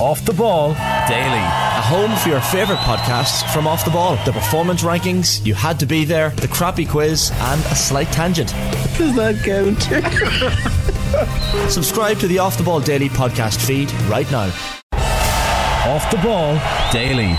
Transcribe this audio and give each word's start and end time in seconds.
Off 0.00 0.24
the 0.24 0.32
Ball 0.32 0.74
Daily. 1.06 1.38
A 1.38 1.80
home 1.80 2.16
for 2.16 2.28
your 2.28 2.40
favourite 2.40 2.80
podcasts 2.80 3.48
from 3.52 3.68
Off 3.68 3.84
the 3.84 3.92
Ball. 3.92 4.16
The 4.24 4.32
performance 4.32 4.82
rankings, 4.82 5.44
you 5.46 5.54
had 5.54 5.78
to 5.80 5.86
be 5.86 6.04
there, 6.04 6.30
the 6.30 6.48
crappy 6.48 6.84
quiz, 6.84 7.30
and 7.32 7.60
a 7.66 7.74
slight 7.76 8.08
tangent. 8.08 8.48
Does 8.98 9.14
that 9.14 9.36
count? 9.44 9.82
Subscribe 11.70 12.18
to 12.18 12.26
the 12.26 12.40
Off 12.40 12.58
the 12.58 12.64
Ball 12.64 12.80
Daily 12.80 13.08
podcast 13.08 13.64
feed 13.64 13.92
right 14.10 14.28
now. 14.32 14.52
Off 15.86 16.10
the 16.10 16.18
Ball 16.18 16.60
Daily. 16.92 17.36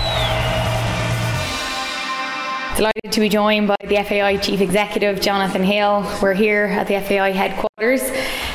Delighted 2.76 3.12
to 3.12 3.20
be 3.20 3.28
joined 3.28 3.68
by 3.68 3.76
the 3.80 3.96
FAI 3.96 4.38
Chief 4.38 4.60
Executive, 4.62 5.20
Jonathan 5.20 5.62
Hill. 5.62 6.10
We're 6.22 6.34
here 6.34 6.64
at 6.64 6.86
the 6.86 7.00
FAI 7.00 7.32
headquarters 7.32 8.02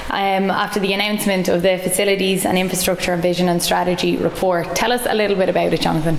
um, 0.09 0.49
after 0.49 0.79
the 0.79 0.93
announcement 0.93 1.47
of 1.47 1.61
the 1.61 1.77
Facilities 1.77 2.45
and 2.45 2.57
Infrastructure 2.57 3.15
Vision 3.15 3.49
and 3.49 3.61
Strategy 3.61 4.17
report. 4.17 4.75
Tell 4.75 4.91
us 4.91 5.05
a 5.07 5.13
little 5.13 5.38
bit 5.38 5.49
about 5.49 5.73
it, 5.73 5.81
Jonathan. 5.81 6.17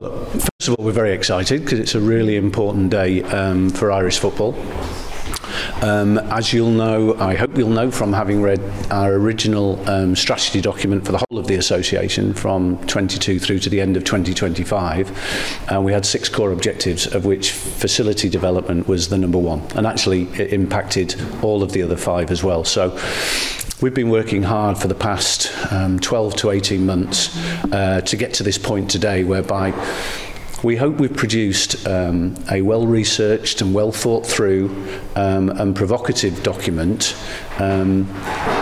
Well, 0.00 0.24
first 0.26 0.68
of 0.68 0.74
all, 0.78 0.84
we're 0.84 0.92
very 0.92 1.12
excited 1.12 1.62
because 1.62 1.78
it's 1.78 1.94
a 1.94 2.00
really 2.00 2.36
important 2.36 2.90
day 2.90 3.22
um, 3.22 3.70
for 3.70 3.92
Irish 3.92 4.18
football. 4.18 4.52
Um, 5.82 6.18
as 6.18 6.52
you'll 6.52 6.70
know, 6.70 7.14
I 7.14 7.34
hope 7.34 7.56
you'll 7.56 7.68
know 7.68 7.90
from 7.90 8.12
having 8.12 8.42
read 8.42 8.60
our 8.90 9.12
original 9.14 9.78
um, 9.88 10.16
strategy 10.16 10.60
document 10.60 11.04
for 11.04 11.12
the 11.12 11.18
whole 11.18 11.38
of 11.38 11.46
the 11.46 11.56
association 11.56 12.34
from 12.34 12.78
22 12.86 13.38
through 13.38 13.58
to 13.60 13.70
the 13.70 13.80
end 13.80 13.96
of 13.96 14.04
2025, 14.04 15.68
uh, 15.72 15.80
we 15.80 15.92
had 15.92 16.06
six 16.06 16.28
core 16.28 16.52
objectives, 16.52 17.06
of 17.14 17.24
which 17.24 17.52
facility 17.52 18.28
development 18.28 18.88
was 18.88 19.08
the 19.08 19.18
number 19.18 19.38
one, 19.38 19.60
and 19.76 19.86
actually 19.86 20.24
it 20.40 20.52
impacted 20.52 21.20
all 21.42 21.62
of 21.62 21.72
the 21.72 21.82
other 21.82 21.96
five 21.96 22.30
as 22.30 22.42
well. 22.42 22.64
So 22.64 22.98
We've 23.82 23.92
been 23.92 24.10
working 24.10 24.44
hard 24.44 24.78
for 24.78 24.86
the 24.86 24.94
past 24.94 25.50
um, 25.72 25.98
12 25.98 26.36
to 26.36 26.50
18 26.50 26.86
months 26.86 27.36
uh, 27.72 28.00
to 28.02 28.16
get 28.16 28.32
to 28.34 28.44
this 28.44 28.56
point 28.56 28.88
today 28.88 29.24
whereby 29.24 29.72
we 30.62 30.76
hope 30.76 30.96
we've 30.96 31.16
produced 31.16 31.86
um, 31.88 32.34
a 32.50 32.62
well-researched 32.62 33.60
and 33.60 33.74
well-thought-through 33.74 34.68
um, 35.16 35.50
and 35.50 35.74
provocative 35.74 36.40
document 36.42 37.16
um, 37.58 38.04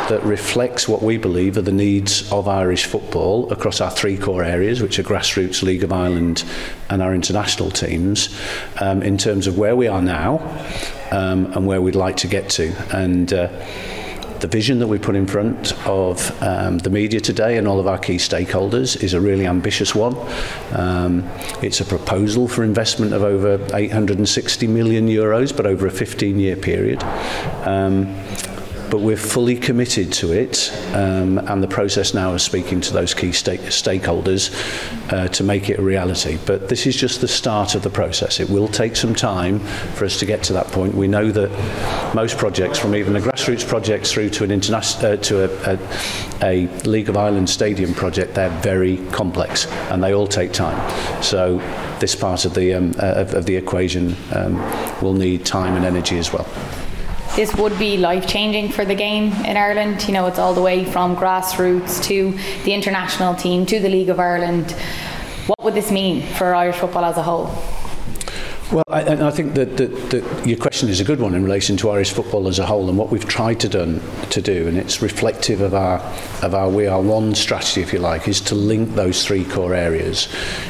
that 0.08 0.20
reflects 0.22 0.88
what 0.88 1.02
we 1.02 1.18
believe 1.18 1.58
are 1.58 1.62
the 1.62 1.72
needs 1.72 2.30
of 2.32 2.48
Irish 2.48 2.86
football 2.86 3.52
across 3.52 3.80
our 3.82 3.90
three 3.90 4.16
core 4.16 4.42
areas, 4.42 4.80
which 4.80 4.98
are 4.98 5.02
grassroots, 5.02 5.62
League 5.62 5.84
of 5.84 5.92
Ireland, 5.92 6.44
and 6.88 7.02
our 7.02 7.14
international 7.14 7.70
teams, 7.70 8.34
um, 8.80 9.02
in 9.02 9.18
terms 9.18 9.46
of 9.46 9.58
where 9.58 9.76
we 9.76 9.86
are 9.86 10.02
now 10.02 10.38
um, 11.10 11.52
and 11.52 11.66
where 11.66 11.82
we'd 11.82 11.94
like 11.94 12.16
to 12.18 12.28
get 12.28 12.48
to. 12.50 12.72
And 12.96 13.32
uh, 13.32 13.48
the 14.40 14.48
vision 14.48 14.78
that 14.78 14.86
we 14.86 14.98
put 14.98 15.14
in 15.14 15.26
front 15.26 15.72
of 15.86 16.42
um, 16.42 16.78
the 16.78 16.90
media 16.90 17.20
today 17.20 17.58
and 17.58 17.68
all 17.68 17.78
of 17.78 17.86
our 17.86 17.98
key 17.98 18.16
stakeholders 18.16 19.02
is 19.02 19.14
a 19.14 19.20
really 19.20 19.46
ambitious 19.46 19.94
one. 19.94 20.16
Um, 20.72 21.28
it's 21.62 21.80
a 21.80 21.84
proposal 21.84 22.48
for 22.48 22.64
investment 22.64 23.12
of 23.12 23.22
over 23.22 23.58
860 23.74 24.66
million 24.66 25.08
euros, 25.08 25.54
but 25.54 25.66
over 25.66 25.86
a 25.86 25.90
15-year 25.90 26.56
period. 26.56 27.02
Um, 27.64 28.14
but 28.90 29.00
we're 29.00 29.16
fully 29.16 29.56
committed 29.56 30.12
to 30.12 30.32
it 30.32 30.72
um, 30.94 31.38
and 31.38 31.62
the 31.62 31.68
process 31.68 32.12
now 32.12 32.34
is 32.34 32.42
speaking 32.42 32.80
to 32.80 32.92
those 32.92 33.14
key 33.14 33.32
stake 33.32 33.60
stakeholders 33.60 34.50
uh, 35.12 35.28
to 35.28 35.44
make 35.44 35.70
it 35.70 35.78
a 35.78 35.82
reality. 35.82 36.38
But 36.44 36.68
this 36.68 36.86
is 36.86 36.96
just 36.96 37.20
the 37.20 37.28
start 37.28 37.74
of 37.74 37.82
the 37.82 37.90
process. 37.90 38.40
It 38.40 38.50
will 38.50 38.68
take 38.68 38.96
some 38.96 39.14
time 39.14 39.60
for 39.94 40.04
us 40.04 40.18
to 40.18 40.26
get 40.26 40.42
to 40.44 40.52
that 40.54 40.66
point. 40.68 40.94
We 40.94 41.06
know 41.06 41.30
that 41.30 42.14
most 42.14 42.36
projects, 42.36 42.78
from 42.78 42.94
even 42.94 43.14
a 43.16 43.20
grassroots 43.20 43.66
project 43.66 44.06
through 44.06 44.30
to 44.30 44.44
an 44.44 44.50
international 44.50 45.12
uh, 45.12 45.16
to 45.16 45.44
a, 45.44 45.78
a, 46.42 46.66
a 46.66 46.66
League 46.84 47.08
of 47.08 47.16
Ireland 47.16 47.48
stadium 47.48 47.94
project, 47.94 48.34
they're 48.34 48.50
very 48.60 48.98
complex 49.08 49.66
and 49.90 50.02
they 50.02 50.14
all 50.14 50.26
take 50.26 50.52
time. 50.52 50.78
So 51.22 51.58
this 52.00 52.14
part 52.16 52.44
of 52.44 52.54
the 52.54 52.74
um, 52.74 52.94
uh, 52.98 53.20
of, 53.22 53.34
of 53.34 53.46
the 53.46 53.56
equation 53.56 54.16
um, 54.32 54.56
will 55.00 55.14
need 55.14 55.44
time 55.46 55.76
and 55.76 55.84
energy 55.84 56.18
as 56.18 56.32
well 56.32 56.46
this 57.36 57.54
would 57.54 57.78
be 57.78 57.96
life 57.96 58.26
changing 58.26 58.70
for 58.70 58.84
the 58.84 58.94
game 58.94 59.32
in 59.44 59.56
Ireland. 59.56 60.06
You 60.06 60.14
know, 60.14 60.26
it's 60.26 60.38
all 60.38 60.54
the 60.54 60.62
way 60.62 60.84
from 60.84 61.16
grassroots 61.16 62.02
to 62.04 62.32
the 62.64 62.74
international 62.74 63.34
team 63.34 63.66
to 63.66 63.78
the 63.78 63.88
League 63.88 64.08
of 64.08 64.18
Ireland. 64.18 64.72
What 65.46 65.64
would 65.64 65.74
this 65.74 65.90
mean 65.90 66.22
for 66.34 66.54
Irish 66.54 66.76
football 66.76 67.04
as 67.04 67.16
a 67.16 67.22
whole? 67.22 67.79
Well, 68.72 68.84
I, 68.86 69.02
and 69.02 69.24
I 69.24 69.32
think 69.32 69.54
that, 69.54 69.76
that, 69.78 70.10
that 70.10 70.46
your 70.46 70.56
question 70.56 70.88
is 70.88 71.00
a 71.00 71.04
good 71.04 71.18
one 71.18 71.34
in 71.34 71.42
relation 71.42 71.76
to 71.78 71.90
Irish 71.90 72.12
football 72.12 72.46
as 72.46 72.60
a 72.60 72.66
whole 72.66 72.88
and 72.88 72.96
what 72.96 73.10
we've 73.10 73.26
tried 73.26 73.58
to, 73.60 73.68
done, 73.68 74.00
to 74.30 74.40
do, 74.40 74.68
and 74.68 74.78
it's 74.78 75.02
reflective 75.02 75.60
of 75.60 75.74
our, 75.74 75.98
of 76.44 76.54
our 76.54 76.70
We 76.70 76.86
Are 76.86 77.02
One 77.02 77.34
strategy, 77.34 77.82
if 77.82 77.92
you 77.92 77.98
like, 77.98 78.28
is 78.28 78.40
to 78.42 78.54
link 78.54 78.94
those 78.94 79.26
three 79.26 79.44
core 79.44 79.74
areas, 79.74 80.28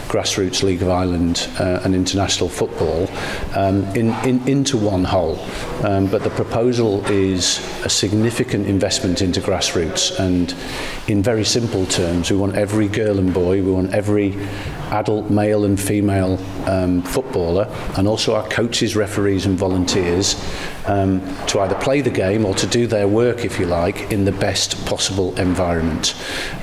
grassroots, 0.09 0.63
League 0.63 0.81
of 0.81 0.89
Ireland 0.89 1.47
uh, 1.61 1.83
and 1.85 1.95
international 1.95 2.49
football, 2.49 3.07
um, 3.55 3.85
in, 3.95 4.15
in, 4.27 4.49
into 4.49 4.79
one 4.79 5.05
whole. 5.05 5.39
Um, 5.85 6.07
but 6.07 6.23
the 6.23 6.31
proposal 6.31 7.05
is 7.05 7.59
a 7.85 7.91
significant 7.91 8.67
investment 8.67 9.21
into 9.21 9.43
grassroots, 9.43 10.19
and 10.19 10.55
in 11.07 11.23
very 11.23 11.45
simple 11.45 11.85
terms, 11.85 12.31
we 12.31 12.39
want 12.39 12.57
every 12.57 12.89
girl 12.89 13.19
and 13.19 13.35
boy, 13.35 13.63
we 13.63 13.73
want 13.73 13.93
every 13.93 14.39
adult 14.91 15.31
male 15.31 15.65
and 15.65 15.79
female 15.79 16.39
um, 16.67 17.03
footballer, 17.03 17.67
and 17.97 18.07
also 18.09 18.35
our 18.35 18.47
coaches, 18.49 18.97
referees, 18.97 19.47
and 19.47 19.59
volunteers 19.59 20.35
um, 20.87 21.21
to 21.47 21.61
either 21.61 21.75
play 21.77 22.01
the 22.01 22.11
game 22.11 22.45
or 22.45 22.55
to 22.55 22.67
do 22.67 22.87
their 22.87 23.09
work, 23.09 23.45
if 23.45 23.59
you 23.59 23.67
like, 23.67 24.11
in 24.11 24.25
the 24.25 24.33
best 24.33 24.85
possible 24.87 25.39
environment. 25.39 26.15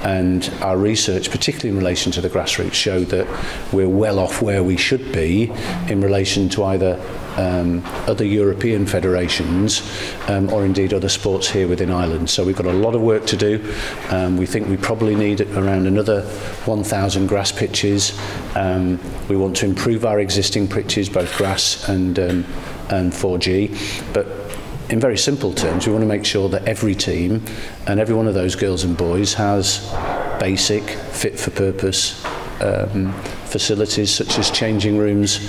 And 0.03 0.49
our 0.61 0.77
research, 0.77 1.29
particularly 1.29 1.69
in 1.69 1.77
relation 1.77 2.11
to 2.13 2.21
the 2.21 2.29
grassroots, 2.29 2.73
showed 2.73 3.07
that 3.07 3.27
we're 3.73 3.89
well 3.89 4.19
off 4.19 4.41
where 4.41 4.63
we 4.63 4.77
should 4.77 5.11
be 5.11 5.51
in 5.87 6.01
relation 6.01 6.49
to 6.49 6.63
either 6.65 6.99
um, 7.37 7.81
other 8.07 8.25
European 8.25 8.85
federations 8.85 9.81
um, 10.27 10.51
or 10.51 10.65
indeed 10.65 10.93
other 10.93 11.09
sports 11.09 11.49
here 11.49 11.67
within 11.67 11.91
Ireland. 11.91 12.29
So 12.29 12.43
we've 12.43 12.55
got 12.55 12.65
a 12.65 12.73
lot 12.73 12.95
of 12.95 13.01
work 13.01 13.25
to 13.27 13.37
do. 13.37 13.73
Um, 14.09 14.37
we 14.37 14.45
think 14.45 14.67
we 14.67 14.77
probably 14.77 15.15
need 15.15 15.41
around 15.41 15.87
another 15.87 16.23
1,000 16.23 17.27
grass 17.27 17.51
pitches. 17.51 18.17
Um, 18.55 18.99
we 19.29 19.37
want 19.37 19.55
to 19.57 19.65
improve 19.65 20.05
our 20.05 20.19
existing 20.19 20.67
pitches, 20.67 21.09
both 21.09 21.35
grass 21.37 21.87
and, 21.87 22.17
um, 22.19 22.45
and 22.89 23.11
4G. 23.11 24.13
But 24.13 24.27
in 24.89 24.99
very 24.99 25.17
simple 25.17 25.53
terms, 25.53 25.85
we 25.85 25.93
want 25.93 26.03
to 26.03 26.07
make 26.07 26.25
sure 26.25 26.49
that 26.49 26.65
every 26.65 26.95
team 26.95 27.43
and 27.87 27.99
every 27.99 28.15
one 28.15 28.27
of 28.27 28.33
those 28.33 28.55
girls 28.55 28.83
and 28.83 28.97
boys 28.97 29.33
has 29.33 29.79
basic, 30.39 30.83
fit 30.83 31.39
for 31.39 31.51
purpose 31.51 32.23
um, 32.61 33.13
facilities 33.47 34.13
such 34.13 34.37
as 34.37 34.51
changing 34.51 34.97
rooms, 34.97 35.39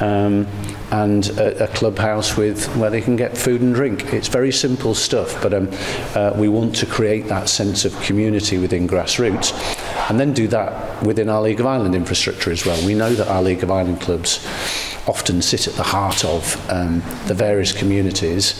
um, 0.00 0.46
and 0.90 1.28
a, 1.38 1.64
a 1.64 1.68
clubhouse 1.68 2.36
with 2.36 2.66
where 2.76 2.90
they 2.90 3.00
can 3.00 3.16
get 3.16 3.36
food 3.36 3.60
and 3.60 3.74
drink. 3.74 4.12
It's 4.12 4.28
very 4.28 4.52
simple 4.52 4.94
stuff, 4.94 5.40
but 5.42 5.54
um, 5.54 5.68
uh, 6.14 6.32
we 6.36 6.48
want 6.48 6.74
to 6.76 6.86
create 6.86 7.28
that 7.28 7.48
sense 7.48 7.84
of 7.84 7.98
community 8.02 8.58
within 8.58 8.88
grassroots 8.88 9.52
and 10.10 10.20
then 10.20 10.32
do 10.32 10.46
that 10.48 11.02
within 11.02 11.28
our 11.28 11.40
League 11.40 11.60
of 11.60 11.66
Ireland 11.66 11.94
infrastructure 11.94 12.50
as 12.50 12.66
well. 12.66 12.84
We 12.86 12.94
know 12.94 13.14
that 13.14 13.28
our 13.28 13.42
League 13.42 13.62
of 13.62 13.70
Ireland 13.70 14.00
clubs 14.00 14.44
often 15.06 15.42
sit 15.42 15.66
at 15.66 15.74
the 15.74 15.82
heart 15.82 16.24
of 16.24 16.70
um, 16.70 17.02
the 17.26 17.34
various 17.34 17.72
communities. 17.72 18.54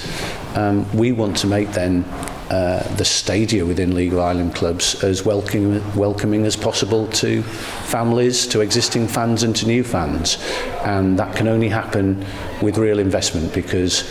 Um, 0.55 0.91
we 0.97 1.13
want 1.13 1.37
to 1.39 1.47
make 1.47 1.73
then 1.73 2.05
uh, 2.51 2.83
the 2.97 3.05
stadia 3.05 3.65
within 3.65 3.95
League 3.95 4.15
island 4.15 4.55
clubs 4.55 5.03
as 5.03 5.25
welcoming, 5.25 5.83
welcoming 5.95 6.45
as 6.45 6.57
possible 6.57 7.07
to 7.09 7.43
families, 7.43 8.47
to 8.47 8.61
existing 8.61 9.09
fans 9.09 9.43
and 9.43 9.57
to 9.57 9.67
new 9.67 9.83
fans. 9.83 10.37
And 10.85 11.19
that 11.19 11.35
can 11.37 11.49
only 11.49 11.69
happen 11.69 12.25
with 12.61 12.77
real 12.77 12.99
investment 12.99 13.55
because 13.55 14.11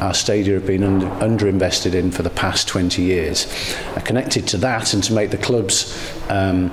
our 0.00 0.14
stadia 0.14 0.54
have 0.54 0.66
been 0.66 0.84
under, 0.84 1.06
underinvested 1.06 1.94
in 1.94 2.10
for 2.10 2.22
the 2.22 2.30
past 2.30 2.68
20 2.68 3.02
years. 3.02 3.46
Uh, 3.94 4.00
connected 4.00 4.46
to 4.48 4.58
that 4.58 4.94
and 4.94 5.02
to 5.04 5.12
make 5.12 5.30
the 5.30 5.38
clubs 5.38 6.12
um, 6.28 6.70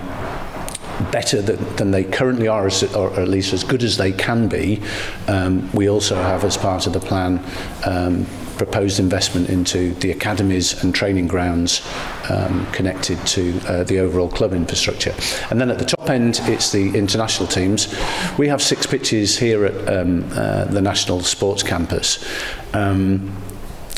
better 1.11 1.41
than, 1.41 1.75
than 1.75 1.91
they 1.91 2.03
currently 2.03 2.47
are, 2.47 2.67
as, 2.67 2.83
or 2.95 3.13
at 3.19 3.27
least 3.27 3.53
as 3.53 3.63
good 3.63 3.83
as 3.83 3.97
they 3.97 4.11
can 4.11 4.47
be, 4.47 4.81
um, 5.27 5.71
we 5.73 5.89
also 5.89 6.15
have 6.15 6.43
as 6.43 6.57
part 6.57 6.87
of 6.87 6.93
the 6.93 6.99
plan 6.99 7.43
um, 7.85 8.25
proposed 8.57 8.99
investment 8.99 9.49
into 9.49 9.93
the 9.95 10.11
academies 10.11 10.83
and 10.83 10.93
training 10.93 11.27
grounds 11.27 11.81
um, 12.29 12.65
connected 12.71 13.17
to 13.25 13.59
uh, 13.67 13.83
the 13.83 13.99
overall 13.99 14.29
club 14.29 14.53
infrastructure. 14.53 15.13
And 15.49 15.59
then 15.59 15.69
at 15.71 15.79
the 15.79 15.85
top 15.85 16.09
end, 16.09 16.39
it's 16.43 16.71
the 16.71 16.95
international 16.95 17.47
teams. 17.47 17.93
We 18.37 18.47
have 18.47 18.61
six 18.61 18.85
pitches 18.85 19.37
here 19.37 19.65
at 19.65 19.93
um, 19.93 20.29
uh, 20.33 20.65
the 20.65 20.81
National 20.81 21.21
Sports 21.21 21.63
Campus. 21.63 22.23
Um, 22.73 23.35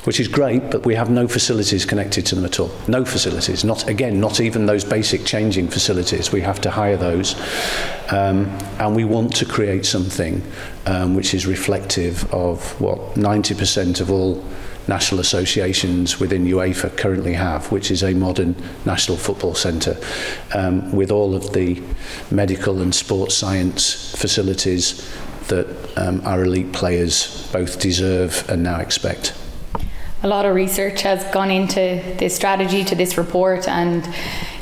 which 0.06 0.20
is 0.20 0.28
great, 0.28 0.70
but 0.72 0.86
we 0.86 0.96
have 0.96 1.10
no 1.10 1.28
facilities 1.28 1.84
connected 1.86 2.26
to 2.28 2.36
them 2.36 2.46
at 2.46 2.60
all. 2.60 2.72
No 2.88 3.04
facilities. 3.04 3.64
Not 3.64 3.88
again, 3.88 4.20
not 4.20 4.40
even 4.40 4.66
those 4.66 4.84
basic 4.84 5.26
changing 5.26 5.68
facilities. 5.68 6.32
We 6.32 6.42
have 6.42 6.62
to 6.62 6.72
hire 6.72 6.98
those, 6.98 7.36
um, 8.12 8.46
and 8.80 8.96
we 8.96 9.04
want 9.04 9.36
to 9.38 9.46
create 9.46 9.86
something 9.86 10.44
um, 10.86 11.16
which 11.16 11.34
is 11.34 11.48
reflective 11.48 12.32
of 12.34 12.80
what 12.80 13.00
90% 13.16 14.00
of 14.00 14.12
all 14.12 14.44
national 14.88 15.20
associations 15.20 16.20
within 16.20 16.46
UEFA 16.46 16.96
currently 16.96 17.34
have, 17.34 17.72
which 17.72 17.90
is 17.90 18.04
a 18.04 18.14
modern 18.14 18.56
national 18.86 19.18
football 19.18 19.56
centre 19.56 19.98
um, 20.54 20.92
with 20.92 21.10
all 21.10 21.34
of 21.34 21.54
the 21.54 21.82
medical 22.30 22.82
and 22.82 22.94
sports 22.94 23.34
science 23.34 24.16
facilities 24.16 25.12
that 25.48 25.68
um, 25.98 26.22
our 26.26 26.44
elite 26.44 26.72
players 26.72 27.50
both 27.52 27.80
deserve 27.80 28.48
and 28.50 28.62
now 28.62 28.80
expect. 28.80 29.34
A 30.26 30.28
lot 30.28 30.48
of 30.48 30.56
research 30.56 31.04
has 31.04 31.24
gone 31.26 31.52
into 31.52 32.02
this 32.18 32.36
strategy, 32.36 32.84
to 32.86 32.96
this 32.96 33.16
report, 33.16 33.68
and 33.68 34.10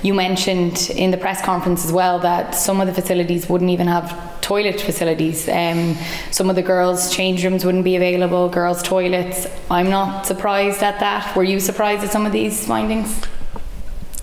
you 0.02 0.14
mentioned 0.14 0.92
in 0.94 1.10
the 1.10 1.16
press 1.16 1.42
conference 1.42 1.86
as 1.86 1.94
well 1.94 2.20
that 2.20 2.54
some 2.54 2.82
of 2.82 2.88
the 2.88 2.94
facilities 2.94 3.48
wouldn't 3.48 3.72
even 3.72 3.88
have 3.88 4.42
toilet 4.42 4.82
facilities. 4.82 5.48
Um, 5.48 5.96
some 6.32 6.50
of 6.50 6.58
the 6.58 6.62
girls' 6.62 7.16
change 7.16 7.46
rooms 7.46 7.64
wouldn't 7.64 7.86
be 7.86 7.96
available, 7.96 8.50
girls' 8.50 8.84
toilets. 8.84 9.48
I'm 9.72 9.90
not 9.90 10.26
surprised 10.26 10.84
at 10.84 11.00
that. 11.00 11.34
Were 11.34 11.46
you 11.46 11.62
surprised 11.62 12.04
at 12.04 12.12
some 12.12 12.26
of 12.26 12.34
these 12.34 12.68
findings? 12.68 13.26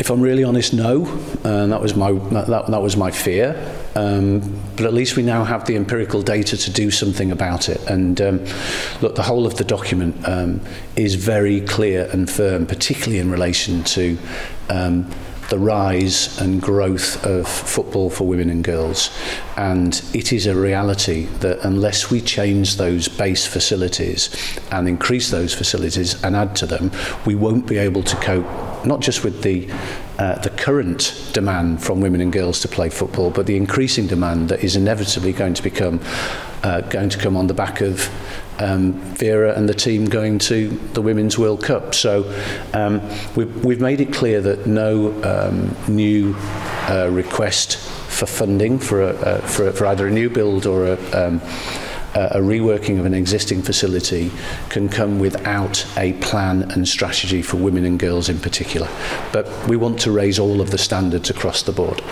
If 0.01 0.09
I'm 0.09 0.23
really 0.23 0.45
honest, 0.45 0.73
no. 0.73 1.05
Uh, 1.45 1.67
that 1.67 1.81
was 1.83 1.95
my 1.95 2.11
that, 2.11 2.47
that 2.47 2.83
was 2.83 2.97
my 2.97 3.11
fear. 3.11 3.55
Um, 3.95 4.41
but 4.75 4.87
at 4.87 4.95
least 4.95 5.15
we 5.15 5.23
now 5.23 5.45
have 5.45 5.67
the 5.67 5.77
empirical 5.77 6.23
data 6.23 6.57
to 6.57 6.71
do 6.71 6.91
something 6.91 7.31
about 7.31 7.69
it. 7.69 7.87
And 7.87 8.19
um, 8.23 8.45
look, 9.03 9.15
the 9.15 9.23
whole 9.23 9.47
of 9.47 9.57
the 9.57 9.65
document 9.65 10.17
um, 10.27 10.63
is 10.97 11.17
very 11.17 11.61
clear 11.61 12.09
and 12.13 12.31
firm, 12.31 12.67
particularly 12.67 13.19
in 13.19 13.31
relation 13.31 13.85
to 13.85 14.17
um, 14.71 15.11
the 15.51 15.59
rise 15.59 16.41
and 16.41 16.63
growth 16.63 17.23
of 17.27 17.47
football 17.47 18.09
for 18.09 18.27
women 18.27 18.49
and 18.49 18.65
girls. 18.65 19.11
And 19.59 20.03
it 20.15 20.33
is 20.33 20.47
a 20.47 20.57
reality 20.57 21.27
that 21.41 21.63
unless 21.63 22.11
we 22.11 22.23
change 22.23 22.77
those 22.77 23.07
base 23.07 23.47
facilities 23.47 24.31
and 24.73 24.89
increase 24.89 25.31
those 25.31 25.53
facilities 25.53 26.23
and 26.25 26.35
add 26.35 26.57
to 26.57 26.67
them, 26.67 26.91
we 27.27 27.35
won't 27.35 27.67
be 27.67 27.77
able 27.77 28.03
to 28.05 28.17
cope 28.17 28.47
not 28.85 29.01
just 29.01 29.25
with 29.25 29.43
the 29.43 29.69
uh, 30.19 30.39
the 30.41 30.51
current 30.51 31.31
demand 31.33 31.83
from 31.83 32.01
women 32.01 32.21
and 32.21 32.33
girls 32.33 32.61
to 32.61 32.69
play 32.69 32.91
football, 32.91 33.31
but 33.31 33.47
the 33.47 33.57
increasing 33.57 34.07
demand 34.07 34.49
that 34.51 34.63
is 34.63 34.77
inevitably 34.77 35.33
going 35.33 35.55
to 35.55 35.63
become 35.63 36.01
uh, 36.63 36.83
going 36.83 37.09
to 37.09 37.19
come 37.19 37.37
on 37.37 37.47
the 37.47 37.55
back 37.55 37.81
of 37.81 38.09
um, 38.59 38.93
Vera 39.15 39.55
and 39.57 39.69
the 39.69 39.75
team 39.75 40.05
going 40.05 40.39
to 40.39 40.69
the 40.93 41.01
Women's 41.01 41.39
World 41.39 41.63
Cup. 41.63 41.95
So 41.95 42.31
um, 42.75 43.01
we've, 43.35 43.65
we've 43.65 43.81
made 43.81 44.01
it 44.01 44.13
clear 44.13 44.41
that 44.43 44.67
no 44.67 45.11
um, 45.23 45.75
new 45.89 46.35
uh, 46.89 47.09
request 47.11 47.79
for 47.79 48.27
funding 48.27 48.79
for, 48.79 49.03
a, 49.03 49.09
uh, 49.09 49.41
for, 49.41 49.73
for 49.73 49.87
either 49.87 50.07
a 50.07 50.11
new 50.11 50.29
build 50.29 50.67
or 50.67 50.87
a 50.87 50.97
um, 51.13 51.41
a 52.15 52.39
reworking 52.39 52.99
of 52.99 53.07
an 53.07 53.15
existing 53.15 53.63
facility 53.63 54.31
can 54.69 54.89
come 54.89 55.19
without 55.19 55.87
a 55.97 56.13
plan 56.15 56.71
and 56.73 56.89
strategy 56.89 57.43
for 57.43 57.57
women 57.57 57.85
and 57.85 57.99
girls 57.99 58.29
in 58.29 58.39
particular. 58.39 58.89
But 59.33 59.49
we 59.69 59.77
want 59.77 60.01
to 60.01 60.11
raise 60.11 60.39
all 60.39 60.61
of 60.61 60.71
the 60.71 60.79
standards 60.79 61.31
across 61.31 61.63
the 61.63 61.73
board. 61.73 62.03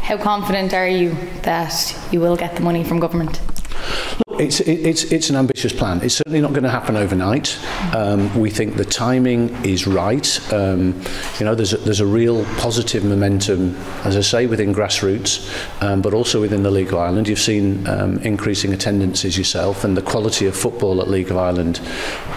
How 0.00 0.16
confident 0.16 0.74
are 0.74 0.88
you 0.88 1.16
that 1.42 1.96
you 2.10 2.20
will 2.20 2.36
get 2.36 2.54
the 2.54 2.60
money 2.60 2.84
from 2.84 3.00
government? 3.00 3.40
It's, 4.42 4.58
it's, 4.58 5.04
it's 5.04 5.30
an 5.30 5.36
ambitious 5.36 5.72
plan. 5.72 6.00
It's 6.02 6.16
certainly 6.16 6.40
not 6.40 6.50
going 6.50 6.64
to 6.64 6.68
happen 6.68 6.96
overnight. 6.96 7.56
Um, 7.94 8.36
we 8.36 8.50
think 8.50 8.74
the 8.74 8.84
timing 8.84 9.50
is 9.64 9.86
right. 9.86 10.52
Um, 10.52 11.00
you 11.38 11.46
know, 11.46 11.54
there's 11.54 11.72
a, 11.72 11.76
there's 11.76 12.00
a 12.00 12.06
real 12.06 12.44
positive 12.56 13.04
momentum, 13.04 13.76
as 14.02 14.16
I 14.16 14.20
say, 14.20 14.46
within 14.46 14.74
grassroots, 14.74 15.48
um, 15.80 16.02
but 16.02 16.12
also 16.12 16.40
within 16.40 16.64
the 16.64 16.72
League 16.72 16.88
of 16.88 16.94
Ireland. 16.96 17.28
You've 17.28 17.38
seen 17.38 17.86
um, 17.86 18.18
increasing 18.18 18.72
attendances 18.72 19.38
yourself, 19.38 19.84
and 19.84 19.96
the 19.96 20.02
quality 20.02 20.46
of 20.46 20.56
football 20.56 21.00
at 21.00 21.08
League 21.08 21.30
of 21.30 21.36
Ireland 21.36 21.80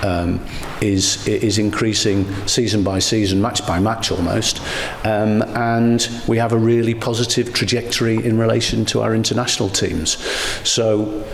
um, 0.04 0.46
is, 0.81 1.28
is 1.28 1.58
increasing 1.58 2.31
season 2.46 2.84
by 2.84 3.00
season, 3.00 3.42
match 3.42 3.66
by 3.66 3.80
match 3.80 4.12
almost. 4.12 4.62
Um, 5.06 5.42
and 5.56 6.08
we 6.28 6.38
have 6.38 6.54
a 6.54 6.58
really 6.58 6.94
positive 6.94 7.51
trajectory 7.51 8.24
in 8.24 8.38
relation 8.38 8.86
to 8.86 9.01
our 9.01 9.16
international 9.16 9.69
teams. 9.69 10.18
So, 10.68 11.25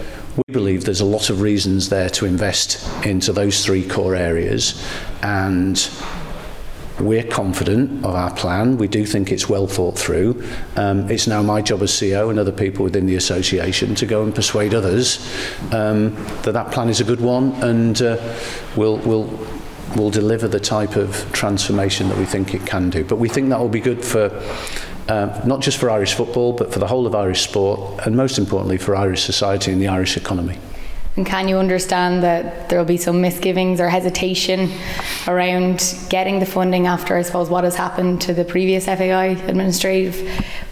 we 0.47 0.53
believe 0.53 0.85
there's 0.85 1.01
a 1.01 1.05
lot 1.05 1.29
of 1.29 1.41
reasons 1.41 1.89
there 1.89 2.09
to 2.09 2.25
invest 2.25 2.87
into 3.05 3.33
those 3.33 3.65
three 3.65 3.87
core 3.87 4.15
areas 4.15 4.81
and 5.21 5.89
we're 6.99 7.23
confident 7.23 8.05
of 8.05 8.15
our 8.15 8.33
plan. 8.35 8.77
We 8.77 8.87
do 8.87 9.05
think 9.05 9.31
it's 9.31 9.49
well 9.49 9.67
thought 9.67 9.97
through. 9.97 10.43
Um, 10.75 11.09
it's 11.09 11.27
now 11.27 11.41
my 11.41 11.61
job 11.61 11.81
as 11.81 11.91
CEO 11.91 12.29
and 12.29 12.39
other 12.39 12.51
people 12.51 12.83
within 12.83 13.07
the 13.07 13.15
association 13.15 13.95
to 13.95 14.05
go 14.05 14.23
and 14.23 14.33
persuade 14.33 14.73
others 14.73 15.19
um, 15.73 16.15
that 16.43 16.53
that 16.53 16.71
plan 16.71 16.89
is 16.89 16.99
a 17.01 17.03
good 17.03 17.21
one 17.21 17.51
and 17.63 18.01
uh, 18.01 18.17
we'll, 18.75 18.97
we'll, 18.99 19.27
we'll 19.95 20.11
deliver 20.11 20.47
the 20.47 20.59
type 20.59 20.95
of 20.95 21.31
transformation 21.33 22.07
that 22.09 22.17
we 22.17 22.25
think 22.25 22.53
it 22.53 22.65
can 22.65 22.89
do. 22.89 23.03
But 23.03 23.17
we 23.17 23.29
think 23.29 23.49
that 23.49 23.59
will 23.59 23.69
be 23.69 23.81
good 23.81 24.03
for 24.03 24.29
uh, 25.11 25.41
not 25.45 25.59
just 25.59 25.77
for 25.77 25.89
Irish 25.89 26.13
football, 26.13 26.53
but 26.53 26.71
for 26.71 26.79
the 26.79 26.87
whole 26.87 27.05
of 27.05 27.13
Irish 27.13 27.41
sport, 27.41 28.05
and 28.05 28.15
most 28.15 28.37
importantly 28.37 28.77
for 28.77 28.95
Irish 28.95 29.23
society 29.23 29.71
and 29.71 29.81
the 29.81 29.89
Irish 29.89 30.15
economy. 30.15 30.57
And 31.17 31.25
can 31.25 31.49
you 31.49 31.57
understand 31.57 32.23
that 32.23 32.69
there 32.69 32.79
will 32.79 32.85
be 32.85 32.95
some 32.95 33.19
misgivings 33.19 33.81
or 33.81 33.89
hesitation 33.89 34.71
around 35.27 35.77
getting 36.07 36.39
the 36.39 36.45
funding 36.45 36.87
after, 36.87 37.17
I 37.17 37.23
suppose, 37.23 37.49
what 37.49 37.65
has 37.65 37.75
happened 37.75 38.21
to 38.21 38.33
the 38.33 38.45
previous 38.45 38.85
FAI 38.85 39.35
administrative 39.51 40.15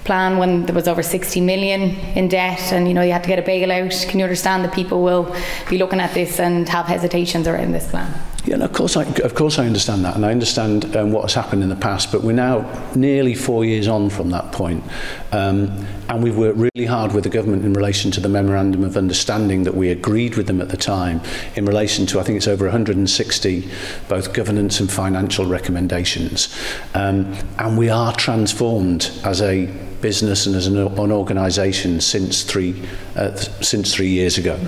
plan 0.06 0.38
when 0.38 0.66
there 0.66 0.76
was 0.76 0.88
over 0.88 1.04
60 1.04 1.42
million 1.42 1.82
in 2.16 2.30
debt 2.30 2.72
and 2.72 2.88
you 2.88 2.94
know 2.94 3.02
you 3.02 3.12
had 3.12 3.24
to 3.24 3.28
get 3.28 3.40
a 3.40 3.42
bailout? 3.42 4.08
Can 4.08 4.20
you 4.20 4.24
understand 4.24 4.64
that 4.64 4.74
people 4.74 5.04
will 5.04 5.36
be 5.70 5.78
looking 5.78 6.00
at 6.00 6.14
this 6.14 6.40
and 6.40 6.70
have 6.70 6.86
hesitations 6.86 7.46
around 7.46 7.74
this 7.74 7.90
plan? 7.90 8.10
Yeah, 8.46 8.64
of 8.64 8.72
course, 8.74 8.96
I, 8.96 9.04
of 9.04 9.36
course, 9.36 9.60
I 9.60 9.66
understand 9.66 10.06
that, 10.06 10.16
and 10.16 10.26
I 10.26 10.32
understand 10.32 10.96
um, 10.96 11.12
what 11.12 11.24
has 11.24 11.34
happened 11.34 11.62
in 11.62 11.70
the 11.70 11.76
past. 11.76 12.12
But 12.12 12.24
we're 12.24 12.32
now 12.32 12.66
nearly 12.96 13.36
four 13.36 13.66
years 13.66 13.88
on 13.88 14.10
from 14.10 14.30
that 14.30 14.52
point, 14.52 14.84
um, 15.32 15.86
and 16.08 16.24
we've 16.24 16.38
worked 16.38 16.58
really 16.58 16.86
hard 16.86 17.14
with 17.14 17.26
the 17.26 17.30
government 17.30 17.66
in 17.66 17.74
relation 17.74 18.12
to 18.12 18.20
the 18.20 18.30
memorandum 18.30 18.84
of 18.84 18.96
understanding 18.96 19.64
that 19.64 19.76
we 19.76 19.90
agreed 19.90 20.36
with 20.36 20.48
them 20.48 20.62
at 20.62 20.70
the 20.70 20.78
time, 20.78 21.22
in 21.56 21.66
relation 21.66 22.06
to 22.08 22.20
I 22.20 22.24
think 22.24 22.38
it's 22.38 22.48
over 22.48 22.66
160 22.66 23.70
both 24.08 24.34
governance 24.34 24.80
and 24.80 24.90
financial 24.90 25.46
recommendations, 25.46 26.56
um, 26.94 27.34
and 27.58 27.78
we 27.78 27.90
are 27.90 28.14
transformed 28.14 29.12
as 29.26 29.42
a 29.42 29.66
business 30.02 30.46
and 30.46 30.56
as 30.56 30.68
an, 30.68 30.78
an 30.78 31.12
organisation 31.12 32.00
since 32.02 32.44
three 32.44 32.82
uh, 33.16 33.36
since 33.36 33.94
three 33.94 34.08
years 34.08 34.38
ago. 34.38 34.60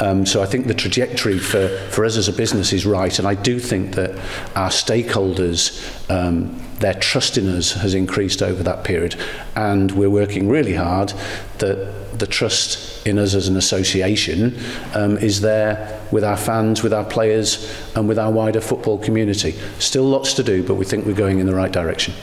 Um, 0.00 0.26
so 0.26 0.42
I 0.42 0.46
think 0.46 0.66
the 0.66 0.74
trajectory 0.74 1.38
for, 1.38 1.68
for 1.90 2.04
us 2.04 2.16
as 2.16 2.28
a 2.28 2.32
business 2.32 2.72
is 2.72 2.84
right, 2.86 3.16
and 3.18 3.26
I 3.26 3.29
do 3.34 3.58
think 3.58 3.94
that 3.94 4.10
our 4.56 4.70
stakeholders. 4.70 5.86
Um, 6.10 6.60
their 6.80 6.94
trust 6.94 7.36
in 7.36 7.46
us 7.46 7.72
has 7.72 7.92
increased 7.92 8.42
over 8.42 8.62
that 8.62 8.84
period, 8.84 9.14
and 9.54 9.92
we're 9.92 10.08
working 10.08 10.48
really 10.48 10.72
hard 10.72 11.12
that 11.58 12.18
the 12.18 12.26
trust 12.26 13.06
in 13.06 13.18
us 13.18 13.34
as 13.34 13.48
an 13.48 13.56
association 13.56 14.58
um, 14.94 15.18
is 15.18 15.40
there 15.40 16.00
with 16.10 16.24
our 16.24 16.36
fans, 16.36 16.82
with 16.82 16.92
our 16.92 17.04
players, 17.04 17.70
and 17.96 18.08
with 18.08 18.18
our 18.18 18.30
wider 18.30 18.60
football 18.60 18.98
community. 18.98 19.52
Still 19.78 20.04
lots 20.04 20.34
to 20.34 20.42
do, 20.42 20.62
but 20.62 20.74
we 20.74 20.84
think 20.84 21.06
we're 21.06 21.12
going 21.12 21.38
in 21.38 21.46
the 21.46 21.54
right 21.54 21.72
direction. 21.72 22.14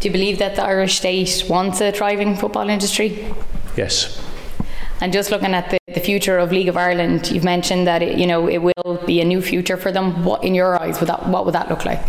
Do 0.00 0.08
you 0.08 0.12
believe 0.12 0.38
that 0.38 0.56
the 0.56 0.62
Irish 0.62 0.96
state 0.96 1.44
wants 1.48 1.80
a 1.80 1.92
thriving 1.92 2.36
football 2.36 2.68
industry? 2.68 3.32
Yes. 3.76 4.22
And 5.00 5.12
just 5.12 5.30
looking 5.30 5.52
at 5.52 5.70
the, 5.70 5.79
the 6.00 6.06
future 6.06 6.38
of 6.38 6.50
League 6.50 6.68
of 6.68 6.76
Ireland, 6.76 7.30
you've 7.30 7.44
mentioned 7.44 7.86
that 7.86 8.02
it, 8.02 8.18
you 8.18 8.26
know 8.26 8.48
it 8.48 8.58
will 8.58 9.02
be 9.06 9.20
a 9.20 9.24
new 9.24 9.42
future 9.42 9.76
for 9.76 9.92
them. 9.92 10.24
What, 10.24 10.44
in 10.44 10.54
your 10.54 10.80
eyes, 10.80 11.00
would 11.00 11.08
that, 11.08 11.26
what 11.26 11.44
would 11.44 11.54
that 11.54 11.68
look 11.68 11.84
like? 11.84 12.00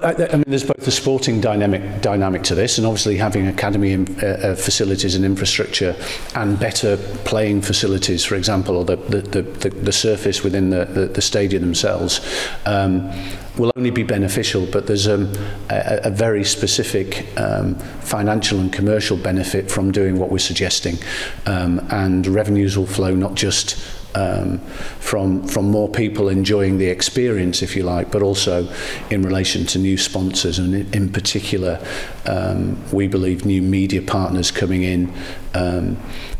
I, 0.00 0.14
I 0.14 0.36
mean, 0.36 0.44
there's 0.46 0.62
both 0.62 0.84
the 0.84 0.92
sporting 0.92 1.40
dynamic 1.40 2.00
dynamic 2.00 2.44
to 2.44 2.54
this, 2.54 2.78
and 2.78 2.86
obviously 2.86 3.16
having 3.16 3.48
academy 3.48 3.94
uh, 3.96 4.26
uh, 4.26 4.54
facilities 4.54 5.16
and 5.16 5.24
infrastructure, 5.24 5.96
and 6.36 6.56
better 6.56 6.96
playing 7.24 7.62
facilities, 7.62 8.24
for 8.24 8.36
example, 8.36 8.76
or 8.76 8.84
the 8.84 8.94
the, 8.94 9.42
the, 9.42 9.70
the 9.70 9.90
surface 9.90 10.44
within 10.44 10.70
the, 10.70 10.84
the, 10.84 11.06
the 11.06 11.20
stadium 11.20 11.62
themselves. 11.62 12.20
Um, 12.64 13.10
will 13.58 13.72
only 13.74 13.90
be 13.90 14.04
beneficial, 14.04 14.66
but 14.66 14.86
there's 14.86 15.08
um, 15.08 15.32
a, 15.68 16.02
a 16.04 16.10
very 16.10 16.44
specific 16.44 17.26
um, 17.36 17.74
financial 18.02 18.60
and 18.60 18.72
commercial 18.72 19.16
benefit 19.16 19.68
from 19.68 19.90
doing 19.90 20.16
what 20.16 20.30
we're 20.30 20.38
suggesting. 20.38 20.96
Um, 21.44 21.84
and 21.90 22.24
revenues 22.24 22.78
will 22.78 22.86
flow 22.86 23.16
not 23.16 23.34
just 23.34 23.97
um, 24.14 24.58
from 25.00 25.46
from 25.46 25.70
more 25.70 25.88
people 25.88 26.28
enjoying 26.28 26.78
the 26.78 26.86
experience, 26.86 27.62
if 27.62 27.76
you 27.76 27.82
like, 27.82 28.10
but 28.10 28.22
also 28.22 28.68
in 29.10 29.22
relation 29.22 29.66
to 29.66 29.78
new 29.78 29.96
sponsors 29.96 30.58
and 30.58 30.74
in, 30.74 30.94
in 30.94 31.12
particular, 31.12 31.84
um, 32.26 32.78
we 32.92 33.06
believe 33.06 33.44
new 33.44 33.62
media 33.62 34.02
partners 34.02 34.50
coming 34.50 34.82
in 34.82 35.12
um, 35.54 35.96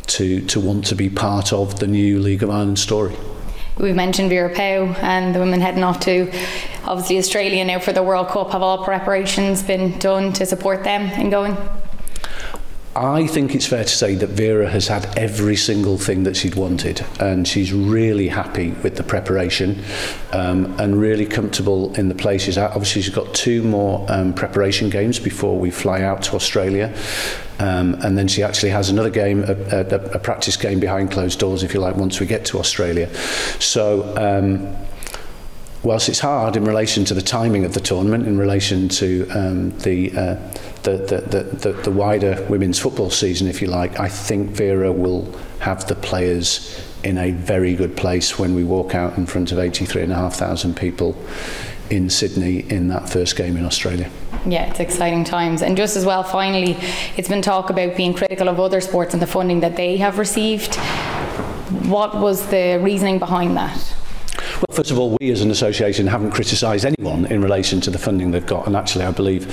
to 0.06 0.40
to 0.46 0.60
want 0.60 0.86
to 0.86 0.94
be 0.94 1.08
part 1.08 1.52
of 1.52 1.78
the 1.78 1.86
new 1.86 2.18
League 2.18 2.42
of 2.42 2.50
Ireland 2.50 2.78
story. 2.78 3.14
We've 3.78 3.94
mentioned 3.94 4.28
Vera 4.28 4.52
Pauw 4.52 5.00
and 5.02 5.32
the 5.32 5.38
women 5.38 5.60
heading 5.60 5.84
off 5.84 6.00
to 6.00 6.32
obviously 6.84 7.18
Australia 7.18 7.64
now 7.64 7.78
for 7.78 7.92
the 7.92 8.02
World 8.02 8.28
Cup. 8.28 8.50
Have 8.50 8.62
all 8.62 8.84
preparations 8.84 9.62
been 9.62 9.96
done 9.98 10.32
to 10.32 10.46
support 10.46 10.82
them 10.82 11.02
in 11.20 11.30
going? 11.30 11.56
I 12.98 13.28
think 13.28 13.54
it's 13.54 13.66
fair 13.66 13.84
to 13.84 13.88
say 13.88 14.16
that 14.16 14.30
Vera 14.30 14.68
has 14.68 14.88
had 14.88 15.16
every 15.16 15.54
single 15.54 15.98
thing 15.98 16.24
that 16.24 16.36
she'd 16.36 16.56
wanted, 16.56 17.04
and 17.20 17.46
she's 17.46 17.72
really 17.72 18.26
happy 18.26 18.72
with 18.72 18.96
the 18.96 19.04
preparation 19.04 19.84
um, 20.32 20.74
and 20.80 21.00
really 21.00 21.24
comfortable 21.24 21.94
in 21.94 22.08
the 22.08 22.16
places. 22.16 22.58
Obviously, 22.58 23.02
she's 23.02 23.14
got 23.14 23.32
two 23.34 23.62
more 23.62 24.04
um, 24.08 24.34
preparation 24.34 24.90
games 24.90 25.20
before 25.20 25.56
we 25.60 25.70
fly 25.70 26.02
out 26.02 26.22
to 26.24 26.34
Australia. 26.34 26.92
Um, 27.60 27.94
and 28.02 28.18
then 28.18 28.26
she 28.26 28.42
actually 28.42 28.70
has 28.70 28.90
another 28.90 29.10
game, 29.10 29.44
a, 29.44 29.52
a, 29.52 29.84
a 30.14 30.18
practice 30.18 30.56
game 30.56 30.80
behind 30.80 31.12
closed 31.12 31.38
doors, 31.38 31.62
if 31.62 31.74
you 31.74 31.80
like, 31.80 31.94
once 31.94 32.18
we 32.18 32.26
get 32.26 32.44
to 32.46 32.58
Australia. 32.58 33.08
So, 33.60 34.12
um, 34.16 34.76
whilst 35.82 36.08
it's 36.08 36.20
hard 36.20 36.56
in 36.56 36.64
relation 36.64 37.04
to 37.04 37.14
the 37.14 37.22
timing 37.22 37.64
of 37.64 37.74
the 37.74 37.80
tournament, 37.80 38.26
in 38.26 38.38
relation 38.38 38.88
to 38.88 39.28
um, 39.30 39.78
the, 39.78 40.10
uh, 40.12 40.34
the, 40.82 40.96
the, 41.30 41.42
the, 41.42 41.72
the 41.72 41.90
wider 41.90 42.44
women's 42.48 42.78
football 42.78 43.10
season, 43.10 43.46
if 43.46 43.62
you 43.62 43.68
like, 43.68 43.98
I 44.00 44.08
think 44.08 44.50
Vera 44.50 44.92
will 44.92 45.32
have 45.60 45.86
the 45.86 45.94
players 45.94 46.84
in 47.04 47.16
a 47.18 47.30
very 47.30 47.74
good 47.74 47.96
place 47.96 48.38
when 48.38 48.54
we 48.54 48.64
walk 48.64 48.94
out 48.94 49.16
in 49.16 49.26
front 49.26 49.52
of 49.52 49.58
83,500 49.58 50.76
people 50.76 51.16
in 51.90 52.10
Sydney 52.10 52.60
in 52.70 52.88
that 52.88 53.08
first 53.08 53.36
game 53.36 53.56
in 53.56 53.64
Australia. 53.64 54.10
Yeah, 54.46 54.68
it's 54.70 54.80
exciting 54.80 55.24
times. 55.24 55.62
And 55.62 55.76
just 55.76 55.96
as 55.96 56.04
well, 56.04 56.22
finally, 56.22 56.76
it's 57.16 57.28
been 57.28 57.42
talk 57.42 57.70
about 57.70 57.96
being 57.96 58.14
critical 58.14 58.48
of 58.48 58.60
other 58.60 58.80
sports 58.80 59.14
and 59.14 59.22
the 59.22 59.26
funding 59.26 59.60
that 59.60 59.76
they 59.76 59.96
have 59.96 60.18
received. 60.18 60.74
What 61.86 62.16
was 62.16 62.46
the 62.48 62.78
reasoning 62.82 63.18
behind 63.18 63.56
that? 63.56 63.94
Well, 64.58 64.74
first 64.74 64.90
of 64.90 64.98
all, 64.98 65.16
we 65.20 65.30
as 65.30 65.40
an 65.40 65.52
association 65.52 66.08
haven't 66.08 66.32
criticised 66.32 66.84
anyone 66.84 67.26
in 67.26 67.40
relation 67.42 67.80
to 67.82 67.90
the 67.92 67.98
funding 67.98 68.32
they've 68.32 68.44
got, 68.44 68.66
and 68.66 68.74
actually, 68.74 69.04
I 69.04 69.12
believe, 69.12 69.46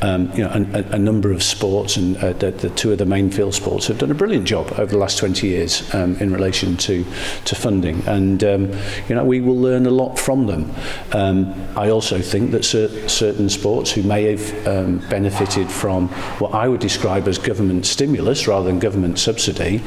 um, 0.00 0.30
you 0.30 0.44
know, 0.44 0.50
a, 0.50 0.94
a 0.94 0.98
number 0.98 1.32
of 1.32 1.42
sports 1.42 1.96
and 1.96 2.16
uh, 2.18 2.34
the, 2.34 2.52
the 2.52 2.70
two 2.70 2.92
of 2.92 2.98
the 2.98 3.04
main 3.04 3.32
field 3.32 3.52
sports 3.54 3.88
have 3.88 3.98
done 3.98 4.12
a 4.12 4.14
brilliant 4.14 4.46
job 4.46 4.70
over 4.78 4.86
the 4.86 4.98
last 4.98 5.18
20 5.18 5.48
years 5.48 5.92
um, 5.92 6.16
in 6.18 6.32
relation 6.32 6.76
to 6.76 7.04
to 7.46 7.56
funding, 7.56 8.00
and 8.06 8.44
um, 8.44 8.70
you 9.08 9.16
know, 9.16 9.24
we 9.24 9.40
will 9.40 9.58
learn 9.58 9.86
a 9.86 9.90
lot 9.90 10.20
from 10.20 10.46
them. 10.46 10.72
Um, 11.10 11.52
I 11.76 11.90
also 11.90 12.20
think 12.20 12.52
that 12.52 12.64
cer- 12.64 13.08
certain 13.08 13.48
sports 13.48 13.90
who 13.90 14.04
may 14.04 14.30
have 14.30 14.68
um, 14.68 14.98
benefited 15.08 15.68
from 15.68 16.06
what 16.38 16.54
I 16.54 16.68
would 16.68 16.80
describe 16.80 17.26
as 17.26 17.38
government 17.38 17.86
stimulus 17.86 18.46
rather 18.46 18.66
than 18.66 18.78
government 18.78 19.18
subsidy 19.18 19.78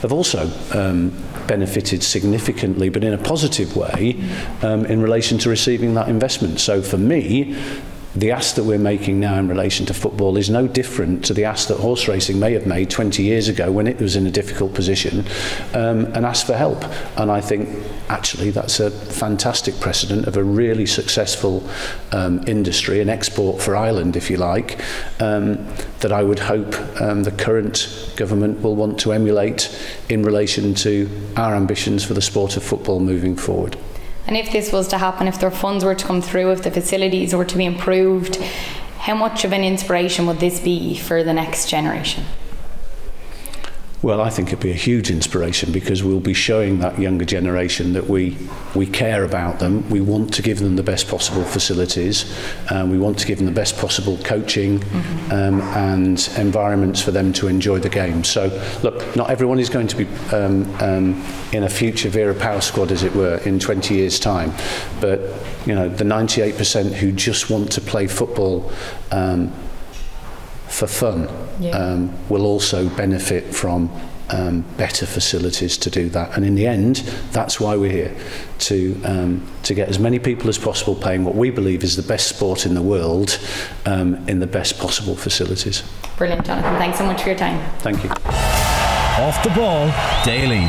have 0.00 0.12
also 0.12 0.50
um, 0.72 1.12
benefited 1.46 2.02
significantly, 2.02 2.88
but 2.88 3.04
in 3.04 3.12
a 3.12 3.18
positive 3.18 3.76
way, 3.76 4.05
um, 4.62 4.84
in 4.86 5.00
relation 5.02 5.38
to 5.38 5.50
receiving 5.50 5.94
that 5.94 6.08
investment. 6.08 6.60
So 6.60 6.82
for 6.82 6.98
me, 6.98 7.56
the 8.16 8.30
ask 8.30 8.54
that 8.54 8.64
we're 8.64 8.78
making 8.78 9.20
now 9.20 9.38
in 9.38 9.46
relation 9.46 9.84
to 9.86 9.94
football 9.94 10.38
is 10.38 10.48
no 10.48 10.66
different 10.66 11.22
to 11.26 11.34
the 11.34 11.44
ask 11.44 11.68
that 11.68 11.78
horse 11.78 12.08
racing 12.08 12.40
may 12.40 12.54
have 12.54 12.66
made 12.66 12.88
20 12.88 13.22
years 13.22 13.46
ago 13.46 13.70
when 13.70 13.86
it 13.86 14.00
was 14.00 14.16
in 14.16 14.26
a 14.26 14.30
difficult 14.30 14.72
position 14.72 15.26
um, 15.74 16.06
and 16.06 16.24
asked 16.24 16.46
for 16.46 16.54
help. 16.54 16.82
And 17.18 17.30
I 17.30 17.42
think 17.42 17.68
actually 18.08 18.50
that's 18.50 18.80
a 18.80 18.90
fantastic 18.90 19.78
precedent 19.80 20.26
of 20.26 20.38
a 20.38 20.42
really 20.42 20.86
successful 20.86 21.68
um, 22.12 22.42
industry, 22.48 23.02
an 23.02 23.10
export 23.10 23.60
for 23.60 23.76
Ireland, 23.76 24.16
if 24.16 24.30
you 24.30 24.38
like, 24.38 24.80
um, 25.20 25.66
that 26.00 26.10
I 26.10 26.22
would 26.22 26.38
hope 26.38 26.74
um, 27.00 27.22
the 27.24 27.32
current 27.32 28.12
government 28.16 28.62
will 28.62 28.76
want 28.76 28.98
to 29.00 29.12
emulate 29.12 29.68
in 30.08 30.22
relation 30.22 30.74
to 30.76 31.10
our 31.36 31.54
ambitions 31.54 32.02
for 32.02 32.14
the 32.14 32.22
sport 32.22 32.56
of 32.56 32.62
football 32.62 32.98
moving 32.98 33.36
forward. 33.36 33.76
And 34.26 34.36
if 34.36 34.50
this 34.50 34.72
was 34.72 34.88
to 34.88 34.98
happen, 34.98 35.28
if 35.28 35.40
their 35.40 35.50
funds 35.50 35.84
were 35.84 35.94
to 35.94 36.04
come 36.04 36.20
through, 36.20 36.52
if 36.52 36.62
the 36.62 36.70
facilities 36.70 37.34
were 37.34 37.44
to 37.44 37.56
be 37.56 37.64
improved, 37.64 38.36
how 38.98 39.14
much 39.14 39.44
of 39.44 39.52
an 39.52 39.62
inspiration 39.62 40.26
would 40.26 40.40
this 40.40 40.58
be 40.58 40.96
for 40.96 41.22
the 41.22 41.32
next 41.32 41.68
generation? 41.68 42.24
Well, 44.06 44.20
I 44.20 44.30
think 44.30 44.50
it'd 44.50 44.60
be 44.60 44.70
a 44.70 44.74
huge 44.74 45.10
inspiration 45.10 45.72
because 45.72 46.04
we'll 46.04 46.20
be 46.20 46.32
showing 46.32 46.78
that 46.78 46.96
younger 46.96 47.24
generation 47.24 47.92
that 47.94 48.06
we 48.06 48.38
we 48.72 48.86
care 48.86 49.24
about 49.24 49.58
them. 49.58 49.90
We 49.90 50.00
want 50.00 50.32
to 50.34 50.42
give 50.42 50.60
them 50.60 50.76
the 50.76 50.84
best 50.84 51.08
possible 51.08 51.42
facilities. 51.42 52.32
Um, 52.70 52.92
we 52.92 52.98
want 52.98 53.18
to 53.18 53.26
give 53.26 53.38
them 53.38 53.46
the 53.46 53.60
best 53.60 53.76
possible 53.76 54.16
coaching 54.18 54.78
mm-hmm. 54.78 55.32
um, 55.32 55.60
and 55.60 56.30
environments 56.38 57.02
for 57.02 57.10
them 57.10 57.32
to 57.32 57.48
enjoy 57.48 57.80
the 57.80 57.88
game. 57.88 58.22
So, 58.22 58.46
look, 58.84 59.16
not 59.16 59.28
everyone 59.28 59.58
is 59.58 59.68
going 59.68 59.88
to 59.88 59.96
be 59.96 60.06
um, 60.32 60.72
um, 60.80 61.24
in 61.52 61.64
a 61.64 61.68
future 61.68 62.08
Vera 62.08 62.32
Pauw 62.32 62.62
squad, 62.62 62.92
as 62.92 63.02
it 63.02 63.12
were, 63.12 63.38
in 63.38 63.58
20 63.58 63.92
years' 63.92 64.20
time. 64.20 64.52
But 65.00 65.18
you 65.66 65.74
know, 65.74 65.88
the 65.88 66.04
98% 66.04 66.92
who 66.92 67.10
just 67.10 67.50
want 67.50 67.72
to 67.72 67.80
play 67.80 68.06
football. 68.06 68.70
For 70.76 70.86
fun 70.86 71.26
yeah. 71.58 71.70
um, 71.70 72.12
will 72.28 72.44
also 72.44 72.90
benefit 72.90 73.54
from 73.54 73.90
um, 74.28 74.60
better 74.76 75.06
facilities 75.06 75.78
to 75.78 75.88
do 75.88 76.10
that. 76.10 76.36
And 76.36 76.44
in 76.44 76.54
the 76.54 76.66
end, 76.66 76.96
that's 77.32 77.58
why 77.58 77.76
we're 77.76 77.90
here 77.90 78.14
to 78.58 79.00
um, 79.04 79.50
to 79.62 79.72
get 79.72 79.88
as 79.88 79.98
many 79.98 80.18
people 80.18 80.50
as 80.50 80.58
possible 80.58 80.94
playing 80.94 81.24
what 81.24 81.34
we 81.34 81.48
believe 81.48 81.82
is 81.82 81.96
the 81.96 82.02
best 82.02 82.28
sport 82.28 82.66
in 82.66 82.74
the 82.74 82.82
world 82.82 83.38
um, 83.86 84.16
in 84.28 84.40
the 84.40 84.46
best 84.46 84.78
possible 84.78 85.16
facilities. 85.16 85.82
Brilliant, 86.18 86.44
Jonathan. 86.44 86.76
Thanks 86.76 86.98
so 86.98 87.06
much 87.06 87.22
for 87.22 87.30
your 87.30 87.38
time. 87.38 87.58
Thank 87.78 88.04
you. 88.04 88.10
Off 88.10 89.42
the 89.42 89.52
ball 89.56 89.90
daily. 90.26 90.68